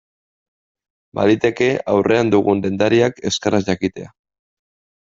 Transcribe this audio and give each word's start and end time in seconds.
Baliteke 1.19 1.67
aurrean 1.93 2.35
dugun 2.37 2.65
dendariak 2.67 3.25
euskaraz 3.31 3.65
jakitea. 3.71 4.15